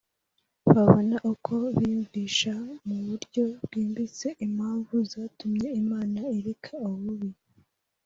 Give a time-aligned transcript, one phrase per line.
[0.73, 2.53] babona uko biyumvisha
[2.87, 7.29] mu buryo bwimbitse impamvu zatumye imana ireka ububi